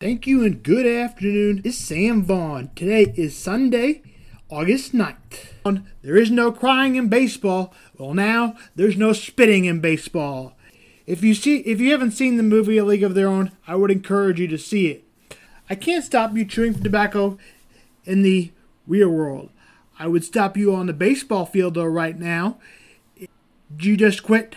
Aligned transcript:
Thank 0.00 0.26
you 0.26 0.42
and 0.44 0.62
good 0.62 0.86
afternoon. 0.86 1.60
It's 1.62 1.76
Sam 1.76 2.22
Vaughn. 2.22 2.70
Today 2.74 3.12
is 3.18 3.36
Sunday, 3.36 4.00
August 4.48 4.94
9th. 4.94 5.82
There 6.00 6.16
is 6.16 6.30
no 6.30 6.50
crying 6.52 6.96
in 6.96 7.08
baseball. 7.08 7.74
Well, 7.98 8.14
now 8.14 8.56
there's 8.74 8.96
no 8.96 9.12
spitting 9.12 9.66
in 9.66 9.80
baseball. 9.80 10.54
If 11.06 11.22
you 11.22 11.34
see 11.34 11.58
if 11.58 11.82
you 11.82 11.90
haven't 11.90 12.12
seen 12.12 12.38
the 12.38 12.42
movie 12.42 12.78
A 12.78 12.84
League 12.86 13.02
of 13.02 13.14
Their 13.14 13.28
Own, 13.28 13.52
I 13.66 13.76
would 13.76 13.90
encourage 13.90 14.40
you 14.40 14.48
to 14.48 14.56
see 14.56 14.86
it. 14.86 15.04
I 15.68 15.74
can't 15.74 16.02
stop 16.02 16.34
you 16.34 16.46
chewing 16.46 16.72
tobacco 16.72 17.36
in 18.06 18.22
the 18.22 18.52
real 18.86 19.10
world. 19.10 19.50
I 19.98 20.06
would 20.06 20.24
stop 20.24 20.56
you 20.56 20.74
on 20.74 20.86
the 20.86 20.94
baseball 20.94 21.44
field 21.44 21.74
though 21.74 21.84
right 21.84 22.18
now. 22.18 22.56
Did 23.18 23.28
you 23.84 23.98
just 23.98 24.22
quit 24.22 24.54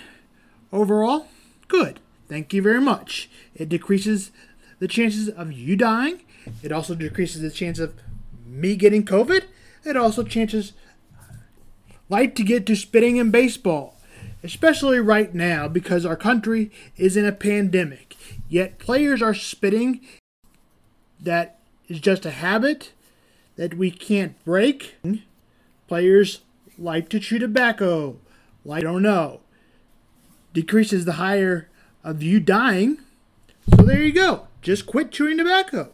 overall? 0.72 1.28
Good. 1.68 2.00
Thank 2.30 2.54
you 2.54 2.62
very 2.62 2.80
much. 2.80 3.30
It 3.54 3.68
decreases 3.68 4.32
the 4.84 4.90
chances 4.90 5.30
of 5.30 5.54
you 5.54 5.78
dying. 5.78 6.20
It 6.62 6.74
also 6.74 6.94
decreases 6.94 7.42
the 7.42 7.50
chance 7.50 7.80
of 7.80 7.94
me 8.46 8.76
getting 8.76 9.06
COVID. 9.06 9.46
It 9.86 9.96
also 9.96 10.24
chances 10.24 10.74
like 12.10 12.36
to 12.36 12.44
get 12.44 12.66
to 12.66 12.76
spitting 12.76 13.16
in 13.16 13.32
baseball, 13.32 13.96
especially 14.44 15.00
right 15.00 15.34
now 15.34 15.70
because 15.70 16.06
our 16.06 16.18
country 16.18 16.70
is 16.98 17.16
in 17.16 17.26
a 17.26 17.32
pandemic. 17.32 18.18
Yet 18.50 18.78
players 18.78 19.22
are 19.22 19.34
spitting. 19.34 20.02
That 21.18 21.60
is 21.88 22.02
just 22.02 22.26
a 22.26 22.32
habit 22.32 22.92
that 23.56 23.76
we 23.76 23.90
can't 23.90 24.36
break. 24.44 24.98
Players 25.88 26.42
like 26.78 27.08
to 27.08 27.22
chew 27.22 27.40
tobacco. 27.40 28.18
Like, 28.66 28.82
I 28.82 28.84
don't 28.84 29.02
know. 29.02 29.40
Decreases 30.52 31.06
the 31.06 31.14
higher 31.14 31.70
of 32.04 32.22
you 32.22 32.42
dying. 32.42 32.98
So 33.78 33.84
there 33.84 34.04
you 34.04 34.12
go. 34.12 34.48
Just 34.64 34.86
quit 34.86 35.12
chewing 35.12 35.38
tobacco. 35.38 35.92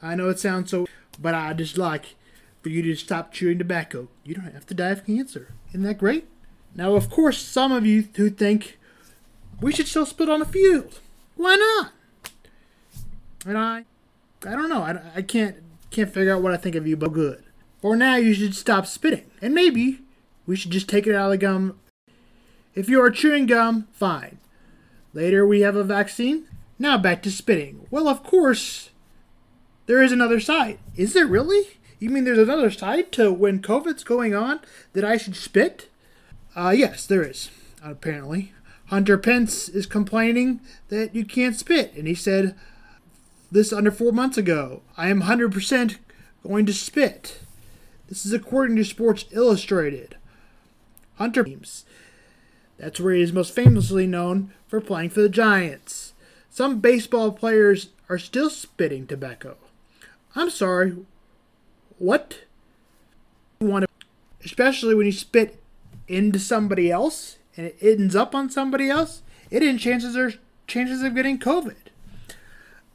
I 0.00 0.14
know 0.14 0.28
it 0.28 0.38
sounds 0.38 0.70
so, 0.70 0.86
but 1.20 1.34
I 1.34 1.52
just 1.52 1.76
like 1.76 2.14
for 2.62 2.68
you 2.68 2.80
to 2.82 2.94
stop 2.94 3.32
chewing 3.32 3.58
tobacco. 3.58 4.08
You 4.24 4.36
don't 4.36 4.52
have 4.52 4.66
to 4.66 4.74
die 4.74 4.90
of 4.90 5.04
cancer. 5.04 5.48
Isn't 5.70 5.82
that 5.82 5.98
great? 5.98 6.28
Now, 6.74 6.94
of 6.94 7.10
course, 7.10 7.38
some 7.38 7.72
of 7.72 7.84
you 7.84 8.08
who 8.14 8.30
think 8.30 8.78
we 9.60 9.72
should 9.72 9.88
still 9.88 10.06
spit 10.06 10.28
on 10.28 10.38
the 10.38 10.46
field. 10.46 11.00
Why 11.34 11.56
not? 11.56 11.92
And 13.44 13.58
I, 13.58 13.84
I 14.46 14.52
don't 14.52 14.68
know. 14.68 14.82
I, 14.82 15.00
I 15.16 15.22
can't 15.22 15.56
can't 15.90 16.12
figure 16.12 16.34
out 16.34 16.42
what 16.42 16.52
I 16.52 16.56
think 16.56 16.76
of 16.76 16.86
you, 16.86 16.96
but 16.96 17.12
good. 17.12 17.42
For 17.80 17.96
now, 17.96 18.14
you 18.14 18.32
should 18.32 18.54
stop 18.54 18.86
spitting, 18.86 19.30
and 19.42 19.52
maybe 19.52 19.98
we 20.46 20.54
should 20.54 20.70
just 20.70 20.88
take 20.88 21.06
it 21.06 21.14
out 21.14 21.26
of 21.26 21.30
the 21.32 21.38
gum. 21.38 21.78
If 22.74 22.88
you 22.88 23.02
are 23.02 23.10
chewing 23.10 23.46
gum, 23.46 23.88
fine. 23.92 24.38
Later, 25.12 25.46
we 25.46 25.60
have 25.60 25.76
a 25.76 25.84
vaccine. 25.84 26.46
Now 26.82 26.98
back 26.98 27.22
to 27.22 27.30
spitting. 27.30 27.86
Well, 27.92 28.08
of 28.08 28.24
course, 28.24 28.90
there 29.86 30.02
is 30.02 30.10
another 30.10 30.40
side. 30.40 30.80
Is 30.96 31.12
there 31.12 31.28
really? 31.28 31.78
You 32.00 32.10
mean 32.10 32.24
there's 32.24 32.38
another 32.38 32.72
side 32.72 33.12
to 33.12 33.32
when 33.32 33.62
COVID's 33.62 34.02
going 34.02 34.34
on 34.34 34.58
that 34.92 35.04
I 35.04 35.16
should 35.16 35.36
spit? 35.36 35.88
Uh, 36.56 36.74
yes, 36.76 37.06
there 37.06 37.22
is, 37.22 37.50
apparently. 37.84 38.52
Hunter 38.86 39.16
Pence 39.16 39.68
is 39.68 39.86
complaining 39.86 40.60
that 40.88 41.14
you 41.14 41.24
can't 41.24 41.54
spit, 41.54 41.94
and 41.94 42.08
he 42.08 42.16
said 42.16 42.56
this 43.52 43.72
under 43.72 43.92
four 43.92 44.10
months 44.10 44.36
ago. 44.36 44.82
I 44.96 45.08
am 45.08 45.22
100% 45.22 45.98
going 46.42 46.66
to 46.66 46.72
spit. 46.72 47.42
This 48.08 48.26
is 48.26 48.32
according 48.32 48.74
to 48.74 48.84
Sports 48.84 49.26
Illustrated. 49.30 50.16
Hunter 51.14 51.44
Pence. 51.44 51.84
That's 52.76 52.98
where 52.98 53.14
he 53.14 53.22
is 53.22 53.32
most 53.32 53.54
famously 53.54 54.08
known 54.08 54.52
for 54.66 54.80
playing 54.80 55.10
for 55.10 55.22
the 55.22 55.28
Giants. 55.28 56.11
Some 56.54 56.80
baseball 56.80 57.32
players 57.32 57.88
are 58.10 58.18
still 58.18 58.50
spitting 58.50 59.06
tobacco. 59.06 59.56
I'm 60.36 60.50
sorry. 60.50 60.98
What? 61.96 62.40
You 63.58 63.68
want 63.68 63.86
to, 63.86 64.06
especially 64.44 64.94
when 64.94 65.06
you 65.06 65.12
spit 65.12 65.58
into 66.08 66.38
somebody 66.38 66.90
else 66.90 67.38
and 67.56 67.68
it 67.68 67.76
ends 67.80 68.14
up 68.14 68.34
on 68.34 68.50
somebody 68.50 68.90
else, 68.90 69.22
it 69.50 69.62
enhances 69.62 70.12
their 70.12 70.34
chances 70.66 71.02
of 71.02 71.14
getting 71.14 71.38
COVID. 71.38 71.76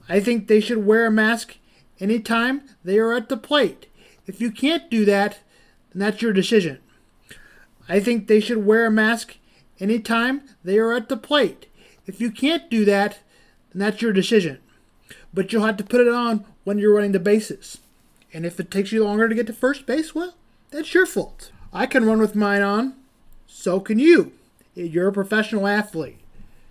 I 0.07 0.19
think 0.19 0.47
they 0.47 0.59
should 0.59 0.85
wear 0.85 1.07
a 1.07 1.11
mask 1.11 1.57
anytime 1.99 2.61
they 2.83 2.99
are 2.99 3.13
at 3.13 3.27
the 3.27 3.37
plate. 3.37 3.87
If 4.27 4.39
you 4.39 4.51
can't 4.51 4.87
do 4.91 5.03
that, 5.05 5.39
then 5.93 6.01
that's 6.01 6.21
your 6.21 6.31
decision. 6.31 6.77
I 7.89 8.01
think 8.01 8.27
they 8.27 8.39
should 8.39 8.67
wear 8.67 8.85
a 8.85 8.91
mask 8.91 9.37
anytime 9.79 10.43
they 10.63 10.77
are 10.77 10.93
at 10.93 11.09
the 11.09 11.17
plate. 11.17 11.65
If 12.05 12.21
you 12.21 12.29
can't 12.29 12.69
do 12.69 12.85
that, 12.85 13.17
and 13.77 13.83
that's 13.83 14.01
your 14.01 14.11
decision. 14.11 14.57
But 15.31 15.53
you'll 15.53 15.67
have 15.67 15.77
to 15.77 15.83
put 15.83 16.01
it 16.01 16.07
on 16.07 16.43
when 16.63 16.79
you're 16.79 16.95
running 16.95 17.11
the 17.11 17.19
bases. 17.19 17.77
And 18.33 18.43
if 18.43 18.59
it 18.59 18.71
takes 18.71 18.91
you 18.91 19.03
longer 19.03 19.29
to 19.29 19.35
get 19.35 19.45
to 19.45 19.53
first 19.53 19.85
base, 19.85 20.15
well, 20.15 20.33
that's 20.71 20.95
your 20.95 21.05
fault. 21.05 21.51
I 21.71 21.85
can 21.85 22.03
run 22.03 22.17
with 22.17 22.33
mine 22.33 22.63
on. 22.63 22.95
So 23.45 23.79
can 23.79 23.99
you. 23.99 24.31
You're 24.73 25.09
a 25.09 25.13
professional 25.13 25.67
athlete. 25.67 26.17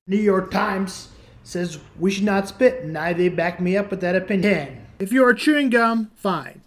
New 0.09 0.17
York 0.17 0.51
Times 0.51 1.11
says 1.45 1.79
we 1.97 2.11
should 2.11 2.25
not 2.25 2.49
spit, 2.49 2.83
and 2.83 2.99
I 2.99 3.13
they 3.13 3.29
back 3.29 3.61
me 3.61 3.77
up 3.77 3.93
with 3.93 4.01
that 4.01 4.17
opinion. 4.17 4.85
If 4.99 5.13
you 5.13 5.25
are 5.25 5.33
chewing 5.33 5.71
gum, 5.71 6.11
fine. 6.17 6.61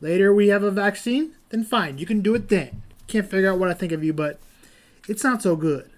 Later 0.00 0.34
we 0.34 0.48
have 0.48 0.64
a 0.64 0.72
vaccine, 0.72 1.36
then 1.50 1.62
fine, 1.62 1.96
you 1.96 2.06
can 2.06 2.22
do 2.22 2.34
it 2.34 2.48
then. 2.48 2.82
Can't 3.06 3.30
figure 3.30 3.52
out 3.52 3.60
what 3.60 3.70
I 3.70 3.74
think 3.74 3.92
of 3.92 4.02
you, 4.02 4.12
but 4.12 4.40
it's 5.08 5.22
not 5.22 5.42
so 5.42 5.54
good. 5.54 5.88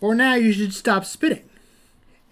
For 0.00 0.14
now, 0.14 0.34
you 0.34 0.52
should 0.52 0.74
stop 0.74 1.06
spitting. 1.06 1.47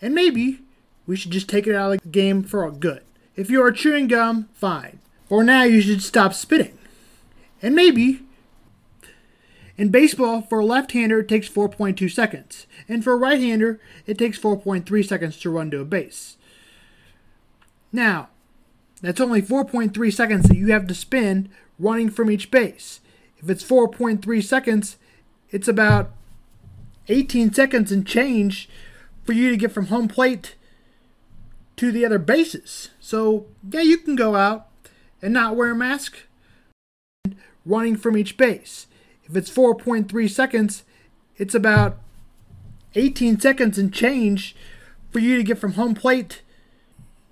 And 0.01 0.15
maybe 0.15 0.61
we 1.07 1.17
should 1.17 1.31
just 1.31 1.49
take 1.49 1.67
it 1.67 1.75
out 1.75 1.93
of 1.93 2.03
the 2.03 2.09
game 2.09 2.43
for 2.43 2.71
good. 2.71 3.03
If 3.35 3.51
you 3.51 3.63
are 3.63 3.73
chewing 3.73 4.09
gum, 4.09 4.49
fine. 4.55 5.01
For 5.29 5.43
now, 5.43 5.63
you 5.65 5.81
should 5.81 6.03
stop 6.03 6.35
spitting. 6.35 6.79
And 7.63 7.75
maybe 7.75 8.21
in 9.77 9.91
baseball, 9.91 10.43
for 10.43 10.61
a 10.61 10.65
left 10.65 10.93
hander, 10.93 11.21
it 11.21 11.29
takes 11.29 11.49
4.2 11.49 12.11
seconds. 12.11 12.67
And 12.89 13.05
for 13.05 13.13
a 13.13 13.17
right 13.17 13.41
hander, 13.41 13.81
it 14.07 14.17
takes 14.19 14.39
4.3 14.39 15.07
seconds 15.07 15.39
to 15.41 15.51
run 15.51 15.71
to 15.71 15.81
a 15.81 15.85
base. 15.85 16.37
Now, 17.93 18.29
that's 19.03 19.21
only 19.21 19.43
4.3 19.43 20.13
seconds 20.13 20.49
that 20.49 20.57
you 20.57 20.73
have 20.73 20.87
to 20.87 20.95
spend 20.95 21.51
running 21.79 22.11
from 22.11 22.31
each 22.31 22.51
base. 22.51 23.01
If 23.39 23.51
it's 23.51 23.65
4.3 23.65 24.43
seconds, 24.43 24.97
it's 25.51 25.69
about 25.69 26.11
18 27.09 27.53
seconds 27.53 27.93
and 27.93 28.07
change 28.07 28.69
for 29.27 29.33
you 29.33 29.51
to 29.51 29.57
get 29.57 29.73
from 29.73 29.87
home 29.87 30.09
plate 30.09 30.55
to 31.77 31.93
the 31.93 32.07
other 32.07 32.19
bases. 32.19 32.91
So, 33.01 33.47
yeah, 33.69 33.83
you 33.83 33.99
can 33.99 34.17
go 34.17 34.37
out 34.37 34.69
and 35.21 35.35
not 35.35 35.57
wear 35.57 35.73
a 35.73 35.77
mask 35.77 36.17
running 37.67 37.97
from 37.97 38.17
each 38.17 38.37
base. 38.37 38.87
If 39.25 39.37
it's 39.37 39.51
4.3 39.51 40.31
seconds, 40.31 40.85
it's 41.37 41.55
about 41.55 41.99
18 42.95 43.41
seconds 43.41 43.77
and 43.77 43.93
change 43.93 44.55
for 45.11 45.19
you 45.19 45.37
to 45.37 45.43
get 45.43 45.59
from 45.59 45.73
home 45.73 45.95
plate. 45.95 46.43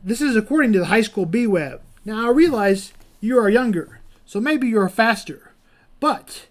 This 0.03 0.21
is 0.21 0.37
according 0.37 0.73
to 0.73 0.81
the 0.81 0.87
high 0.87 1.03
school 1.03 1.25
B 1.25 1.47
web. 1.47 1.81
Now, 2.05 2.27
I 2.27 2.31
realize 2.31 2.93
you 3.21 3.39
are 3.39 3.49
younger, 3.49 4.01
so 4.27 4.41
maybe 4.41 4.67
you're 4.67 4.89
faster. 4.89 5.53
But, 6.01 6.47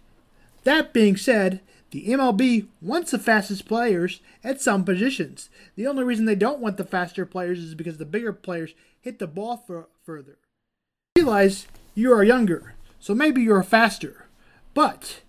that 0.63 0.93
being 0.93 1.17
said, 1.17 1.59
the 1.93 2.07
MLB 2.07 2.65
wants 2.81 3.11
the 3.11 3.19
fastest 3.19 3.67
players 3.67 4.19
at 4.43 4.59
some 4.59 4.83
positions. 4.83 5.49
The 5.75 5.85
only 5.85 6.03
reason 6.03 6.25
they 6.25 6.33
don't 6.33 6.59
want 6.59 6.77
the 6.77 6.83
faster 6.83 7.23
players 7.23 7.59
is 7.59 7.75
because 7.75 7.99
the 7.99 8.05
bigger 8.05 8.33
players 8.33 8.73
hit 8.99 9.19
the 9.19 9.27
ball 9.27 9.57
for, 9.57 9.89
further. 10.03 10.39
Realize 11.15 11.67
you 11.93 12.11
are 12.11 12.23
younger, 12.23 12.73
so 12.99 13.13
maybe 13.13 13.43
you're 13.43 13.61
faster. 13.61 14.25
But 14.73 15.21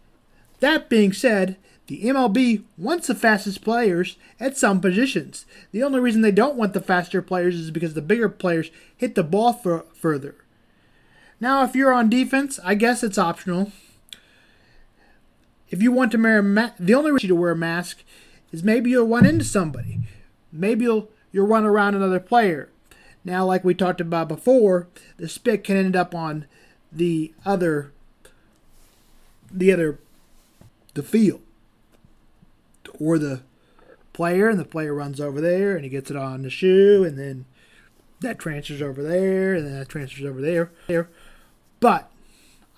that 0.61 0.89
being 0.89 1.13
said, 1.13 1.59
the 1.87 2.03
MLB 2.05 2.63
wants 2.79 3.09
the 3.09 3.15
fastest 3.15 3.63
players 3.63 4.17
at 4.41 4.57
some 4.57 4.81
positions. 4.81 5.45
The 5.71 5.83
only 5.83 6.01
reason 6.01 6.23
they 6.23 6.31
don't 6.31 6.57
want 6.57 6.73
the 6.73 6.81
faster 6.81 7.21
players 7.21 7.57
is 7.57 7.71
because 7.71 7.93
the 7.93 8.01
bigger 8.01 8.31
players 8.31 8.71
hit 8.97 9.17
the 9.17 9.23
ball 9.23 9.53
for, 9.53 9.85
further. 9.93 10.35
Now, 11.41 11.63
if 11.63 11.77
you're 11.77 11.93
on 11.93 12.09
defense, 12.09 12.59
I 12.65 12.75
guess 12.75 13.03
it's 13.03 13.19
optional. 13.19 13.71
If 15.75 15.83
you 15.83 15.91
want 15.91 16.13
to 16.13 16.19
wear 16.19 16.39
a 16.39 16.43
ma- 16.45 16.71
the 16.79 16.95
only 16.95 17.11
reason 17.11 17.31
to 17.31 17.35
wear 17.35 17.51
a 17.51 17.57
mask 17.57 18.05
is 18.53 18.63
maybe 18.63 18.91
you'll 18.91 19.09
run 19.09 19.27
into 19.27 19.45
somebody. 19.45 19.99
Maybe 20.53 20.85
you'll 20.85 21.11
you'll 21.33 21.49
run 21.49 21.65
around 21.65 21.97
another 21.97 22.21
player. 22.21 22.69
Now, 23.25 23.45
like 23.45 23.65
we 23.65 23.75
talked 23.75 24.01
about 24.01 24.29
before, 24.29 24.87
the 25.17 25.29
spit 25.29 25.65
can 25.65 25.77
end 25.77 25.97
up 25.97 26.15
on 26.15 26.47
the 26.93 27.35
other 27.45 27.91
the 29.51 29.73
other 29.73 29.99
the 30.95 31.03
field 31.03 31.43
or 33.01 33.19
the 33.19 33.43
player 34.13 34.49
and 34.49 34.61
the 34.61 34.65
player 34.65 34.95
runs 34.95 35.21
over 35.21 35.41
there 35.41 35.75
and 35.75 35.83
he 35.83 35.91
gets 35.91 36.09
it 36.09 36.17
on 36.17 36.43
the 36.43 36.51
shoe 36.51 37.03
and 37.03 37.19
then 37.19 37.47
that 38.21 38.39
transfers 38.39 38.81
over 38.81 39.03
there 39.03 39.55
and 39.55 39.67
then 39.67 39.77
that 39.77 39.89
transfers 39.89 40.25
over 40.25 40.41
there 40.41 40.71
there 40.87 41.09
but 41.81 42.13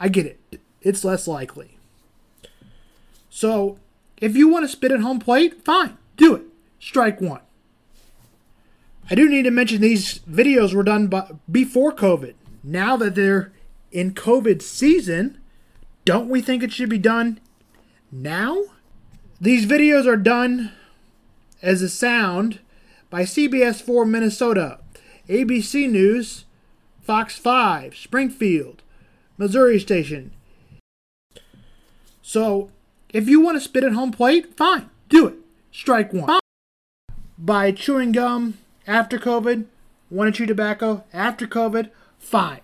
i 0.00 0.08
get 0.08 0.24
it 0.24 0.60
it's 0.80 1.04
less 1.04 1.28
likely 1.28 1.75
so 3.36 3.78
if 4.16 4.34
you 4.34 4.48
want 4.48 4.64
to 4.64 4.68
spit 4.68 4.90
at 4.90 5.00
home 5.00 5.18
plate, 5.18 5.62
fine, 5.62 5.98
do 6.16 6.34
it. 6.36 6.44
Strike 6.80 7.20
one. 7.20 7.42
I 9.10 9.14
do 9.14 9.28
need 9.28 9.42
to 9.42 9.50
mention 9.50 9.82
these 9.82 10.20
videos 10.20 10.72
were 10.72 10.82
done 10.82 11.08
by, 11.08 11.30
before 11.52 11.92
COVID. 11.92 12.32
Now 12.64 12.96
that 12.96 13.14
they're 13.14 13.52
in 13.92 14.14
COVID 14.14 14.62
season, 14.62 15.36
don't 16.06 16.30
we 16.30 16.40
think 16.40 16.62
it 16.62 16.72
should 16.72 16.88
be 16.88 16.96
done 16.96 17.38
now? 18.10 18.62
These 19.38 19.66
videos 19.66 20.06
are 20.06 20.16
done 20.16 20.72
as 21.60 21.82
a 21.82 21.90
sound 21.90 22.60
by 23.10 23.24
CBS 23.24 23.82
4 23.82 24.06
Minnesota, 24.06 24.78
ABC 25.28 25.90
News, 25.90 26.46
Fox 27.02 27.36
5, 27.36 27.94
Springfield, 27.98 28.82
Missouri 29.36 29.78
Station. 29.78 30.32
So, 32.22 32.70
if 33.16 33.30
you 33.30 33.40
want 33.40 33.56
to 33.56 33.62
spit 33.62 33.82
at 33.82 33.94
home 33.94 34.12
plate, 34.12 34.54
fine, 34.58 34.90
do 35.08 35.26
it. 35.26 35.36
Strike 35.72 36.12
one. 36.12 36.38
By 37.38 37.72
chewing 37.72 38.12
gum 38.12 38.58
after 38.86 39.18
COVID, 39.18 39.64
want 40.10 40.34
to 40.34 40.38
chew 40.38 40.44
tobacco 40.44 41.02
after 41.14 41.46
COVID, 41.46 41.88
fine. 42.18 42.60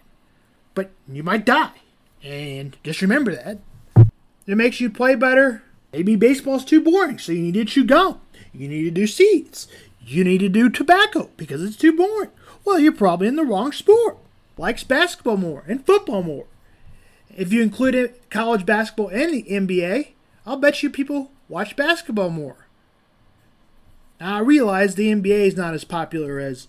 But 0.75 0.91
you 1.09 1.23
might 1.23 1.47
die. 1.47 1.81
And 2.23 2.77
just 2.85 3.01
remember 3.01 3.35
that. 3.35 3.61
It 4.47 4.57
makes 4.59 4.79
you 4.79 4.91
play 4.91 5.15
better. 5.15 5.63
Maybe 5.91 6.17
baseball's 6.17 6.67
too 6.67 6.83
boring, 6.83 7.19
so 7.19 7.33
you 7.33 7.41
need 7.41 7.55
to 7.55 7.65
chew 7.65 7.85
gum. 7.85 8.21
You 8.53 8.69
need 8.69 8.83
to 8.83 8.91
do 8.91 9.07
seeds. 9.07 9.69
You 10.05 10.23
need 10.23 10.39
to 10.39 10.51
do 10.51 10.69
tobacco 10.69 11.31
because 11.39 11.63
it's 11.63 11.77
too 11.77 11.97
boring. 11.97 12.31
Well, 12.63 12.79
you're 12.79 12.93
probably 12.93 13.29
in 13.29 13.37
the 13.37 13.45
wrong 13.45 13.73
sport. 13.73 14.19
Likes 14.59 14.85
basketball 14.85 15.39
more 15.39 15.65
and 15.67 15.87
football 15.87 16.23
more. 16.23 16.45
If 17.35 17.55
you 17.55 17.63
include 17.63 18.15
college 18.29 18.67
basketball 18.67 19.09
and 19.09 19.33
the 19.33 19.45
NBA, 19.45 20.09
I'll 20.45 20.57
bet 20.57 20.83
you 20.83 20.91
people 20.91 21.31
watch 21.49 21.77
basketball 21.77 22.31
more. 22.31 22.67
Now, 24.21 24.37
I 24.37 24.41
realize 24.41 24.95
the 24.95 25.13
NBA 25.13 25.47
is 25.47 25.57
not 25.57 25.75
as 25.75 25.85
popular 25.85 26.39
as 26.39 26.69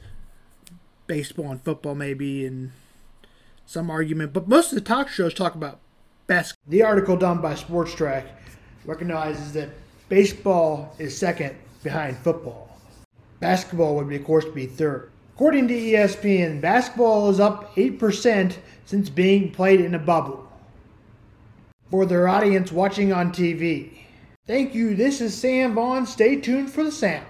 baseball 1.08 1.52
and 1.52 1.62
football, 1.62 1.96
maybe, 1.96 2.46
in 2.46 2.72
some 3.66 3.90
argument, 3.90 4.34
but 4.34 4.48
most 4.48 4.72
of 4.72 4.76
the 4.76 4.82
talk 4.82 5.10
shows 5.10 5.34
talk 5.34 5.56
about 5.56 5.80
basketball. 6.28 6.72
The 6.72 6.84
article 6.84 7.18
done 7.18 7.42
by 7.42 7.56
Sports 7.56 7.94
Track 7.94 8.26
recognizes 8.86 9.54
that 9.54 9.70
baseball 10.10 10.96
is 11.00 11.18
second 11.18 11.56
behind 11.82 12.18
football. 12.18 12.78
Basketball 13.40 13.96
would, 13.96 14.10
be, 14.10 14.16
of 14.16 14.24
course, 14.24 14.46
be 14.46 14.66
third. 14.66 15.12
According 15.36 15.68
to 15.70 15.74
ESPN, 15.74 16.62
basketball 16.62 17.30
is 17.30 17.40
up 17.40 17.76
8% 17.76 18.56
since 18.86 19.10
being 19.10 19.52
played 19.52 19.82
in 19.82 19.96
a 19.96 20.00
bubble. 20.00 20.48
For 21.94 22.08
their 22.08 22.28
audience 22.28 22.72
watching 22.72 23.14
on 23.14 23.32
TV. 23.32 23.92
Thank 24.48 24.74
you. 24.74 24.96
This 24.96 25.22
is 25.22 25.38
Sam 25.38 25.76
Vaughn. 25.76 26.08
Stay 26.08 26.38
tuned 26.38 26.72
for 26.72 26.84
the 26.84 26.92
sound. 26.92 27.24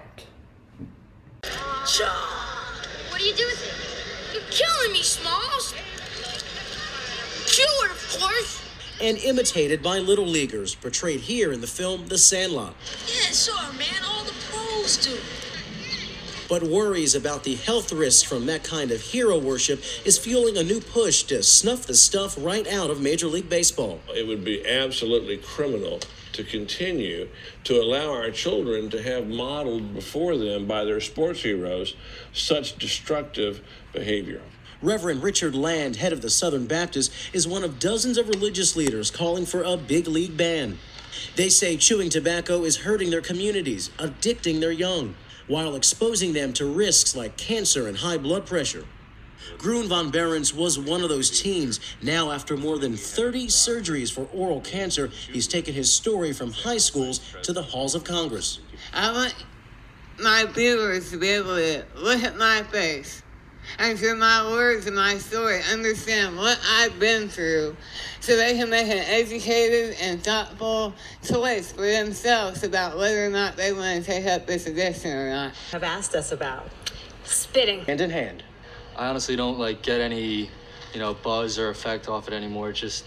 What 1.42 3.20
are 3.20 3.24
you 3.26 3.34
doing? 3.34 3.54
You're 4.32 4.40
killing 4.48 4.92
me, 4.92 5.02
Smalls. 5.02 5.74
Chew 7.44 7.62
it, 7.62 7.90
of 7.90 8.16
course. 8.18 8.62
and 9.02 9.18
imitated 9.18 9.82
by 9.82 9.98
little 9.98 10.24
leaguers, 10.24 10.74
portrayed 10.74 11.20
here 11.20 11.52
in 11.52 11.60
the 11.60 11.66
film 11.66 12.06
The 12.08 12.16
Sandlot. 12.16 12.74
Yeah, 13.06 13.32
sure, 13.32 13.70
man. 13.74 14.02
All 14.08 14.24
the 14.24 14.32
pros 14.48 14.96
do. 14.96 15.18
But 16.54 16.62
worries 16.62 17.16
about 17.16 17.42
the 17.42 17.56
health 17.56 17.90
risks 17.90 18.22
from 18.22 18.46
that 18.46 18.62
kind 18.62 18.92
of 18.92 19.00
hero 19.00 19.36
worship 19.36 19.82
is 20.04 20.18
fueling 20.18 20.56
a 20.56 20.62
new 20.62 20.80
push 20.80 21.24
to 21.24 21.42
snuff 21.42 21.84
the 21.84 21.94
stuff 21.94 22.36
right 22.38 22.64
out 22.68 22.90
of 22.90 23.00
Major 23.00 23.26
League 23.26 23.48
Baseball. 23.48 23.98
It 24.14 24.28
would 24.28 24.44
be 24.44 24.64
absolutely 24.64 25.38
criminal 25.38 25.98
to 26.30 26.44
continue 26.44 27.28
to 27.64 27.80
allow 27.82 28.12
our 28.12 28.30
children 28.30 28.88
to 28.90 29.02
have 29.02 29.26
modeled 29.26 29.94
before 29.94 30.36
them 30.36 30.68
by 30.68 30.84
their 30.84 31.00
sports 31.00 31.42
heroes 31.42 31.96
such 32.32 32.78
destructive 32.78 33.60
behavior. 33.92 34.40
Reverend 34.80 35.24
Richard 35.24 35.56
Land, 35.56 35.96
head 35.96 36.12
of 36.12 36.22
the 36.22 36.30
Southern 36.30 36.66
Baptist, 36.66 37.10
is 37.32 37.48
one 37.48 37.64
of 37.64 37.80
dozens 37.80 38.16
of 38.16 38.28
religious 38.28 38.76
leaders 38.76 39.10
calling 39.10 39.44
for 39.44 39.64
a 39.64 39.76
big 39.76 40.06
league 40.06 40.36
ban. 40.36 40.78
They 41.34 41.48
say 41.48 41.76
chewing 41.76 42.10
tobacco 42.10 42.62
is 42.62 42.76
hurting 42.76 43.10
their 43.10 43.22
communities, 43.22 43.90
addicting 43.98 44.60
their 44.60 44.70
young, 44.70 45.16
while 45.46 45.74
exposing 45.74 46.32
them 46.32 46.52
to 46.54 46.66
risks 46.66 47.14
like 47.16 47.36
cancer 47.36 47.86
and 47.88 47.98
high 47.98 48.18
blood 48.18 48.46
pressure. 48.46 48.84
Gruen 49.58 49.88
Von 49.88 50.10
Behrens 50.10 50.54
was 50.54 50.78
one 50.78 51.02
of 51.02 51.08
those 51.08 51.42
teens. 51.42 51.80
Now, 52.02 52.30
after 52.30 52.56
more 52.56 52.78
than 52.78 52.96
30 52.96 53.48
surgeries 53.48 54.12
for 54.12 54.26
oral 54.32 54.60
cancer, 54.60 55.08
he's 55.32 55.46
taken 55.46 55.74
his 55.74 55.92
story 55.92 56.32
from 56.32 56.52
high 56.52 56.78
schools 56.78 57.20
to 57.42 57.52
the 57.52 57.62
halls 57.62 57.94
of 57.94 58.04
Congress. 58.04 58.60
I 58.92 59.12
want 59.12 59.34
my 60.18 60.46
viewers 60.46 61.10
to 61.10 61.18
be 61.18 61.28
able 61.28 61.56
to 61.56 61.84
look 61.96 62.22
at 62.22 62.36
my 62.36 62.62
face 62.64 63.22
and 63.78 63.98
through 63.98 64.16
my 64.16 64.50
words 64.50 64.86
and 64.86 64.96
my 64.96 65.18
story 65.18 65.60
understand 65.72 66.36
what 66.36 66.58
I've 66.68 66.98
been 66.98 67.28
through 67.28 67.76
so 68.20 68.36
they 68.36 68.56
can 68.56 68.70
make 68.70 68.86
an 68.86 69.04
educated 69.06 69.96
and 70.00 70.22
thoughtful 70.22 70.94
choice 71.22 71.72
for 71.72 71.82
themselves 71.82 72.62
about 72.62 72.96
whether 72.96 73.26
or 73.26 73.30
not 73.30 73.56
they 73.56 73.72
want 73.72 74.04
to 74.04 74.10
take 74.10 74.26
up 74.26 74.46
this 74.46 74.66
addiction 74.66 75.12
or 75.12 75.30
not. 75.30 75.54
have 75.72 75.82
asked 75.82 76.14
us 76.14 76.32
about. 76.32 76.68
Spitting. 77.24 77.84
Hand 77.84 78.00
in 78.00 78.10
hand. 78.10 78.42
I 78.96 79.08
honestly 79.08 79.36
don't 79.36 79.58
like 79.58 79.82
get 79.82 80.00
any, 80.00 80.50
you 80.92 81.00
know, 81.00 81.14
buzz 81.14 81.58
or 81.58 81.70
effect 81.70 82.08
off 82.08 82.28
it 82.28 82.34
anymore. 82.34 82.70
It's 82.70 82.80
just, 82.80 83.04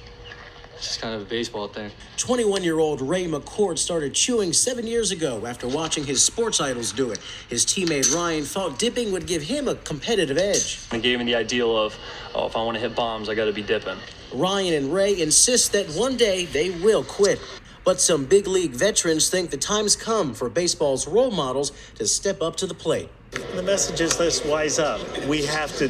it's 0.78 0.88
just 0.88 1.02
kind 1.02 1.16
of 1.16 1.22
a 1.24 1.26
baseball 1.26 1.68
thing. 1.68 1.92
21 2.18 2.64
year 2.64 2.80
old 2.80 3.02
Ray 3.02 3.26
McCord 3.26 3.78
started 3.80 4.14
chewing 4.14 4.54
seven 4.54 4.86
years 4.86 5.12
ago 5.12 5.46
after 5.46 5.68
watching 5.68 6.06
his 6.06 6.24
sports 6.24 6.62
idols 6.62 6.92
do 6.92 7.12
it. 7.12 7.20
His 7.50 7.66
teammate 7.66 8.14
Ryan 8.14 8.44
thought 8.44 8.78
dipping 8.78 9.12
would 9.12 9.26
give 9.26 9.42
him 9.42 9.68
a 9.68 9.76
competitive 9.76 10.38
edge. 10.38 10.80
It 10.92 11.02
gave 11.02 11.18
me 11.18 11.26
the 11.26 11.36
ideal 11.36 11.76
of, 11.76 11.96
oh, 12.36 12.46
if 12.46 12.56
I 12.56 12.64
want 12.64 12.76
to 12.76 12.82
hit 12.82 12.96
bombs, 12.96 13.28
I 13.28 13.36
got 13.36 13.46
to 13.46 13.54
be 13.54 13.64
dipping. 13.64 13.98
Ryan 14.34 14.74
and 14.74 14.94
Ray 14.94 15.20
insist 15.20 15.72
that 15.74 15.88
one 15.90 16.16
day 16.16 16.46
they 16.46 16.70
will 16.70 17.04
quit. 17.04 17.40
But 17.84 18.00
some 18.02 18.26
big 18.26 18.48
league 18.48 18.72
veterans 18.72 19.30
think 19.30 19.50
the 19.50 19.58
time's 19.58 19.96
come 19.96 20.34
for 20.34 20.50
baseball's 20.50 21.08
role 21.08 21.32
models 21.32 21.72
to 21.96 22.06
step 22.06 22.42
up 22.42 22.58
to 22.58 22.68
the 22.68 22.74
plate. 22.74 23.10
The 23.56 23.64
message 23.64 24.02
is 24.02 24.20
let's 24.20 24.44
wise 24.44 24.78
up. 24.78 25.00
We 25.26 25.46
have 25.46 25.76
to 25.78 25.88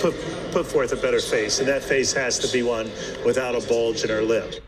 put, 0.00 0.14
put 0.50 0.66
forth 0.66 0.92
a 0.92 0.96
better 0.96 1.20
face, 1.20 1.58
and 1.60 1.68
that 1.68 1.82
face 1.82 2.12
has 2.12 2.38
to 2.40 2.48
be 2.52 2.62
one 2.62 2.90
without 3.24 3.54
a 3.54 3.66
bulge 3.68 4.04
in 4.04 4.10
her 4.10 4.22
lip. 4.22 4.62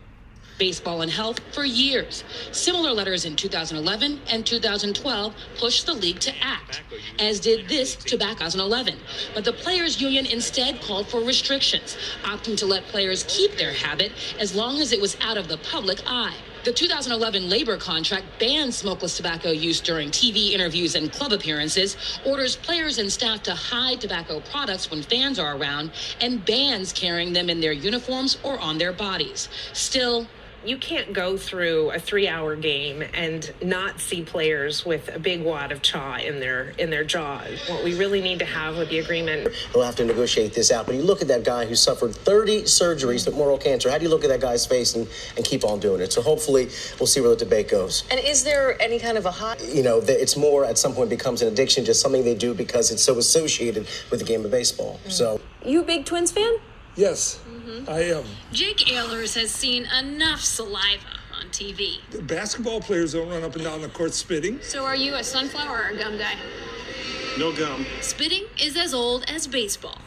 baseball 0.59 1.03
and 1.03 1.11
health 1.11 1.41
for 1.53 1.65
years. 1.65 2.23
Similar 2.53 2.93
letters 2.93 3.25
in 3.25 3.35
2011 3.35 4.21
and 4.31 4.47
2012 4.47 5.35
pushed 5.59 5.87
the 5.87 5.95
league 5.95 6.21
to 6.21 6.33
act, 6.41 6.83
as 7.19 7.41
did 7.41 7.69
this 7.69 7.97
to 7.97 8.17
back 8.17 8.39
2011. 8.39 8.97
But 9.35 9.45
the 9.45 9.53
Players 9.55 10.01
Union 10.01 10.25
instead 10.27 10.81
called 10.81 11.09
for 11.09 11.21
restrictions, 11.21 11.97
opting 12.23 12.57
to 12.59 12.67
let 12.67 12.85
players 12.85 13.25
keep 13.27 13.57
their 13.57 13.73
habit 13.73 14.13
as 14.39 14.55
long 14.55 14.81
as 14.81 14.93
it 14.93 15.01
was 15.01 15.17
out 15.21 15.37
of 15.37 15.49
the 15.49 15.57
public 15.59 16.01
eye. 16.07 16.37
The 16.65 16.73
2011 16.73 17.49
labor 17.49 17.77
contract 17.77 18.25
bans 18.39 18.77
smokeless 18.77 19.17
tobacco 19.17 19.51
use 19.51 19.81
during 19.81 20.11
TV 20.11 20.53
interviews 20.53 20.95
and 20.95 21.11
club 21.11 21.33
appearances, 21.33 21.97
orders 22.25 22.55
players 22.55 22.99
and 22.99 23.11
staff 23.11 23.43
to 23.43 23.53
hide 23.53 24.01
tobacco 24.01 24.39
products 24.39 24.89
when 24.89 25.03
fans 25.03 25.41
are 25.41 25.57
around, 25.57 25.91
and 26.21 26.45
bans 26.45 26.93
carrying 26.93 27.33
them 27.33 27.51
in 27.51 27.61
their 27.61 27.73
uniforms 27.73 28.39
or 28.45 28.61
on 28.61 28.79
their 28.79 28.93
bodies. 28.93 29.49
Still, 29.73 30.29
You 30.65 30.77
can't 30.77 31.13
go 31.13 31.37
through 31.37 31.91
a 31.91 31.99
three-hour 31.99 32.57
game 32.57 33.03
and 33.15 33.53
not 33.63 34.01
see 34.01 34.23
players 34.23 34.85
with 34.85 35.15
a 35.15 35.19
big 35.19 35.43
wad 35.43 35.73
of 35.73 35.83
chaw 35.83 36.17
in 36.17 36.41
their 36.41 36.73
in 36.79 36.91
their 36.91 37.05
jaws. 37.05 37.69
What 37.69 37.85
we 37.85 37.99
really 37.99 38.21
need 38.21 38.39
to 38.41 38.45
have 38.45 38.77
with 38.77 38.89
the 38.89 38.99
agreement 38.99 39.49
They'll 39.73 39.83
have 39.83 39.97
to 39.97 40.05
negotiate 40.05 40.55
this 40.55 40.71
out. 40.71 40.87
But 40.87 40.95
you 40.95 41.03
look 41.03 41.23
at 41.23 41.29
that 41.29 41.45
guy 41.45 41.67
who 41.67 41.75
suffered 41.75 42.15
30 42.15 42.63
surgeries 42.63 43.27
with 43.27 43.35
oral 43.37 43.59
cancer. 43.59 43.91
How 43.91 43.99
do 43.99 44.05
you 44.05 44.11
look 44.11 44.25
at 44.25 44.31
that 44.31 44.41
guy's 44.41 44.67
face 44.67 44.95
and, 44.95 45.09
and 45.37 45.45
keep 45.45 45.65
on 45.65 45.81
doing 45.81 46.01
it? 46.01 46.13
So 46.13 46.23
hopefully 46.23 46.69
we'll 46.99 47.07
see 47.07 47.21
where 47.21 47.31
the 47.31 47.37
debate 47.37 47.69
goes. 47.69 48.05
And 48.11 48.21
is 48.21 48.45
there 48.45 48.81
any 48.81 48.99
kind 48.99 49.19
of 49.19 49.27
a 49.27 49.31
hot 49.31 49.63
You 49.63 49.83
know, 49.83 50.01
that 50.01 50.21
it's 50.21 50.37
more 50.37 50.65
at 50.65 50.79
some 50.79 50.95
point 50.95 51.11
becomes 51.11 51.43
an 51.43 51.49
addiction, 51.49 51.85
just 51.85 52.01
something 52.01 52.25
they 52.25 52.35
do 52.35 52.55
because 52.55 52.91
it's 52.91 53.03
so 53.03 53.19
associated 53.19 53.87
with 54.11 54.21
the 54.21 54.27
game 54.27 54.45
of 54.45 54.51
baseball. 54.51 55.01
Mm. 55.07 55.13
So 55.13 55.41
You 55.65 55.81
a 55.81 55.85
big 55.85 56.05
Twins 56.05 56.31
fan? 56.31 56.55
Yes, 56.95 57.41
Mm-hmm. 57.65 57.91
I 57.91 58.01
am. 58.01 58.25
Jake 58.53 58.79
Ehlers 58.79 59.39
has 59.39 59.51
seen 59.51 59.87
enough 59.99 60.41
saliva 60.41 61.19
on 61.39 61.47
TV. 61.51 61.99
Basketball 62.27 62.81
players 62.81 63.13
don't 63.13 63.29
run 63.29 63.45
up 63.45 63.55
and 63.55 63.65
down 63.65 63.83
the 63.83 63.89
court 63.89 64.15
spitting. 64.15 64.61
So 64.63 64.85
are 64.85 64.97
you 64.97 65.15
a 65.15 65.25
sunflower 65.25 65.77
or 65.77 65.89
a 65.91 65.97
gum 65.97 66.19
guy? 66.19 66.35
No 67.39 67.53
gum. 67.53 67.87
Spitting 68.01 68.45
is 68.61 68.77
as 68.77 68.93
old 68.93 69.25
as 69.29 69.47
baseball. 69.47 69.99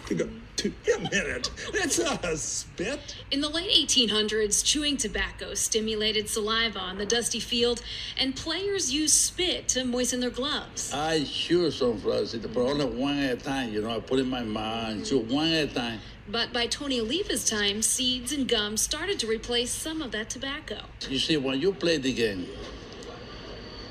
You 0.65 0.95
a 0.95 1.00
minute, 1.00 1.51
that's 1.74 2.00
a 2.00 2.36
spit. 2.38 3.15
In 3.29 3.41
the 3.41 3.50
late 3.50 3.69
1800s, 3.69 4.65
chewing 4.65 4.98
tobacco 4.98 5.53
stimulated 5.53 6.27
saliva 6.27 6.79
on 6.79 6.98
the 6.98 7.05
dusty 7.05 7.39
field, 7.39 7.84
and 8.17 8.36
players 8.36 8.91
used 8.91 9.13
spit 9.13 9.67
to 9.69 9.86
moisten 9.86 10.22
their 10.22 10.31
gloves. 10.31 10.91
I 10.91 11.24
chew 11.24 11.69
sunflower 11.69 12.25
seeds, 12.25 12.48
but 12.48 12.62
only 12.62 12.86
one 12.86 13.19
at 13.19 13.34
a 13.34 13.43
time. 13.43 13.74
You 13.74 13.84
know, 13.84 13.95
I 13.95 14.00
put 14.00 14.17
it 14.17 14.24
in 14.24 14.29
my 14.29 14.41
mouth 14.41 14.89
and 14.89 15.05
chew 15.05 15.19
one 15.19 15.50
at 15.50 15.69
a 15.69 15.74
time. 15.74 16.00
But 16.27 16.51
by 16.51 16.65
Tony 16.65 17.00
Oliva's 17.00 17.48
time, 17.48 17.84
seeds 17.84 18.31
and 18.31 18.48
gum 18.48 18.77
started 18.77 19.19
to 19.19 19.27
replace 19.27 19.69
some 19.69 20.01
of 20.01 20.12
that 20.13 20.31
tobacco. 20.31 20.79
You 21.07 21.19
see, 21.19 21.38
when 21.38 21.62
you 21.62 21.74
play 21.74 21.98
the 21.98 22.12
game, 22.12 22.48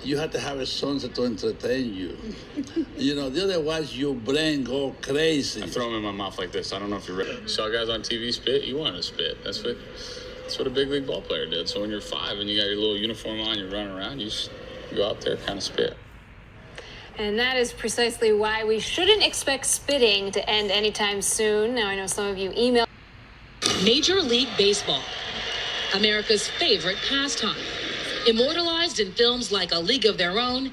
you 0.05 0.19
have 0.19 0.31
to 0.33 0.41
have 0.41 0.59
a 0.59 0.67
something 0.67 1.13
to 1.13 1.25
entertain 1.25 1.95
you. 1.95 2.17
you 2.97 3.15
know, 3.15 3.31
the 3.31 3.45
otherwise 3.45 3.99
your 3.99 4.15
brain 4.15 4.65
go 4.65 4.95
crazy. 5.01 5.63
I 5.63 5.67
throw 5.67 5.87
them 5.87 5.97
in 5.97 6.03
my 6.03 6.13
mouth 6.13 6.39
like 6.39 6.53
this. 6.53 6.73
I 6.73 6.79
don't 6.79 6.91
know 6.91 6.97
if 6.97 7.09
you're 7.09 7.17
ready. 7.17 7.39
You 7.41 7.49
saw 7.49 7.69
guys 7.69 7.89
on 7.89 8.01
TV 8.01 8.33
spit. 8.33 8.65
You 8.65 8.77
want 8.77 8.97
to 8.97 9.03
spit. 9.03 9.43
That's 9.45 9.63
what. 9.65 9.77
That's 10.45 10.59
what 10.59 10.67
a 10.69 10.71
big 10.71 10.91
league 10.91 11.07
ball 11.07 11.23
player 11.23 11.47
did. 11.47 11.71
So 11.71 11.81
when 11.81 11.89
you're 11.89 12.03
five 12.03 12.39
and 12.39 12.51
you 12.51 12.61
got 12.61 12.67
your 12.67 12.77
little 12.77 12.99
uniform 12.99 13.41
on, 13.41 13.59
you're 13.59 13.71
running 13.71 13.97
around. 13.97 14.21
You 14.21 14.27
just 14.27 14.51
go 14.95 15.09
out 15.09 15.23
there, 15.23 15.39
kind 15.39 15.57
of 15.57 15.63
spit. 15.63 15.97
And 17.17 17.39
that 17.39 17.57
is 17.57 17.73
precisely 17.73 18.31
why 18.31 18.63
we 18.63 18.79
shouldn't 18.79 19.25
expect 19.25 19.65
spitting 19.65 20.33
to 20.33 20.51
end 20.51 20.71
anytime 20.71 21.23
soon. 21.23 21.75
Now, 21.75 21.89
I 21.89 21.97
know 21.97 22.07
some 22.07 22.27
of 22.27 22.37
you 22.37 22.53
email. 22.57 22.85
Major 23.85 24.21
League 24.21 24.49
Baseball, 24.59 25.01
America's 25.95 26.47
favorite 26.47 26.99
pastime. 27.09 27.57
Immortalized 28.27 28.74
in 29.01 29.13
films 29.13 29.51
like 29.53 29.73
A 29.73 29.79
League 29.79 30.07
of 30.07 30.19
Their 30.19 30.39
Own 30.39 30.71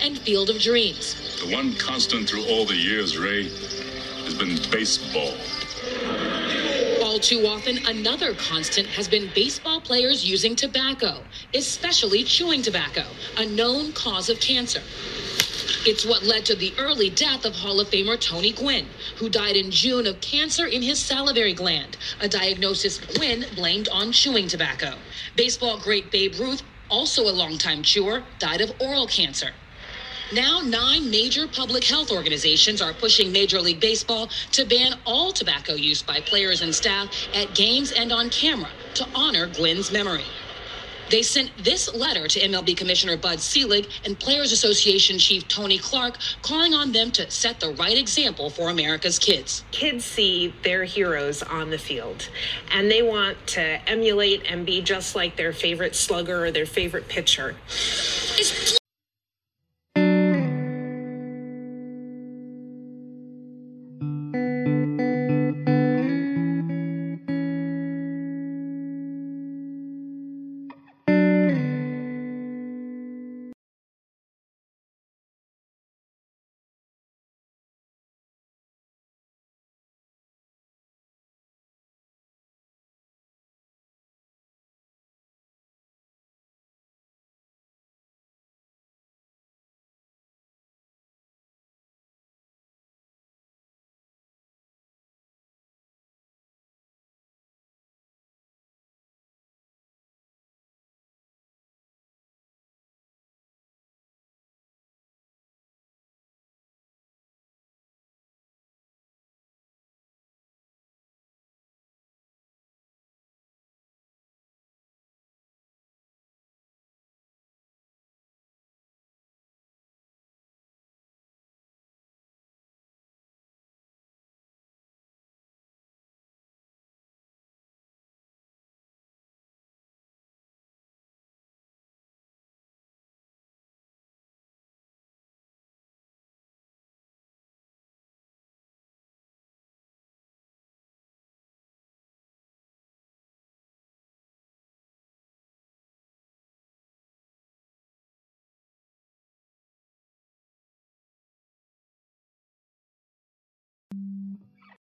and 0.00 0.18
Field 0.18 0.50
of 0.50 0.58
Dreams. 0.60 1.40
The 1.44 1.54
one 1.54 1.74
constant 1.76 2.28
through 2.28 2.44
all 2.46 2.66
the 2.66 2.76
years, 2.76 3.18
Ray, 3.18 3.44
has 4.24 4.34
been 4.34 4.58
baseball. 4.70 5.34
All 7.02 7.18
too 7.18 7.46
often, 7.46 7.78
another 7.86 8.34
constant 8.34 8.86
has 8.88 9.08
been 9.08 9.30
baseball 9.34 9.80
players 9.80 10.24
using 10.24 10.54
tobacco, 10.54 11.22
especially 11.54 12.24
chewing 12.24 12.62
tobacco, 12.62 13.04
a 13.36 13.46
known 13.46 13.92
cause 13.92 14.28
of 14.28 14.38
cancer. 14.40 14.82
It's 15.86 16.04
what 16.04 16.22
led 16.22 16.44
to 16.44 16.54
the 16.54 16.74
early 16.78 17.08
death 17.08 17.46
of 17.46 17.54
Hall 17.54 17.80
of 17.80 17.88
Famer 17.88 18.20
Tony 18.20 18.52
Gwynn, 18.52 18.86
who 19.16 19.30
died 19.30 19.56
in 19.56 19.70
June 19.70 20.06
of 20.06 20.20
cancer 20.20 20.66
in 20.66 20.82
his 20.82 20.98
salivary 20.98 21.54
gland, 21.54 21.96
a 22.20 22.28
diagnosis 22.28 22.98
Gwynn 22.98 23.46
blamed 23.54 23.88
on 23.88 24.12
chewing 24.12 24.46
tobacco. 24.46 24.94
Baseball 25.36 25.78
great 25.78 26.10
Babe 26.10 26.34
Ruth, 26.38 26.62
also 26.90 27.22
a 27.22 27.32
longtime 27.32 27.82
chewer, 27.82 28.22
died 28.38 28.60
of 28.60 28.72
oral 28.80 29.06
cancer. 29.06 29.52
Now, 30.32 30.60
nine 30.60 31.10
major 31.10 31.48
public 31.48 31.84
health 31.84 32.12
organizations 32.12 32.80
are 32.80 32.92
pushing 32.92 33.32
Major 33.32 33.60
League 33.60 33.80
Baseball 33.80 34.28
to 34.52 34.64
ban 34.64 34.94
all 35.04 35.32
tobacco 35.32 35.74
use 35.74 36.02
by 36.02 36.20
players 36.20 36.62
and 36.62 36.72
staff 36.72 37.08
at 37.34 37.54
games 37.54 37.90
and 37.92 38.12
on 38.12 38.30
camera 38.30 38.70
to 38.94 39.08
honor 39.14 39.48
Gwynn's 39.48 39.90
memory. 39.90 40.24
They 41.10 41.22
sent 41.22 41.50
this 41.58 41.92
letter 41.92 42.28
to 42.28 42.40
MLB 42.40 42.76
Commissioner 42.76 43.16
Bud 43.16 43.40
Selig 43.40 43.88
and 44.04 44.16
Players 44.16 44.52
Association 44.52 45.18
Chief 45.18 45.46
Tony 45.48 45.76
Clark, 45.76 46.16
calling 46.42 46.72
on 46.72 46.92
them 46.92 47.10
to 47.12 47.28
set 47.30 47.58
the 47.58 47.72
right 47.72 47.98
example 47.98 48.48
for 48.48 48.70
America's 48.70 49.18
kids. 49.18 49.64
Kids 49.72 50.04
see 50.04 50.54
their 50.62 50.84
heroes 50.84 51.42
on 51.42 51.70
the 51.70 51.78
field 51.78 52.28
and 52.70 52.88
they 52.88 53.02
want 53.02 53.44
to 53.48 53.60
emulate 53.90 54.42
and 54.48 54.64
be 54.64 54.80
just 54.80 55.16
like 55.16 55.36
their 55.36 55.52
favorite 55.52 55.96
slugger 55.96 56.44
or 56.44 56.50
their 56.52 56.66
favorite 56.66 57.08
pitcher. 57.08 57.56
It's 58.38 58.79